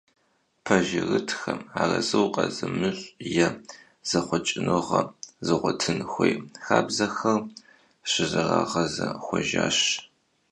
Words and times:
Пэжырытхэм 0.63 1.59
арэзы 1.81 2.17
укъэзымыщӏ, 2.25 3.03
е 3.45 3.47
зэхъуэкӏыныгъэ 4.09 5.01
зыгъуэтын 5.45 5.99
хуей 6.11 6.33
хабзэхэр 6.65 7.37
щызэрагъэзэхуэжащ. 8.09 9.79